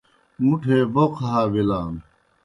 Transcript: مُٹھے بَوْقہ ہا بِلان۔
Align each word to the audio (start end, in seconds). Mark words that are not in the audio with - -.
مُٹھے 0.45 0.79
بَوْقہ 0.93 1.23
ہا 1.31 1.41
بِلان۔ 1.51 1.93